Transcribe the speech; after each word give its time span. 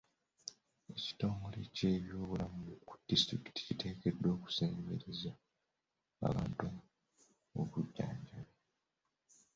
Ekitongole 0.93 1.59
ky'ebyobulamu 1.75 2.63
ku 2.87 2.93
disitulikiti 3.09 3.61
kiteekeddwa 3.67 4.29
okusembereza 4.35 5.31
abantu 6.27 6.67
obujjanjabi. 7.59 8.53